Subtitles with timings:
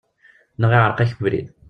[0.59, 1.47] Neɣ iɛereq-ak ubrid!